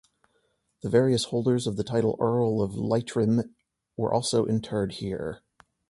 [0.81, 3.53] The various holders of the title Earl of Leitrim
[3.95, 5.41] were also interred here.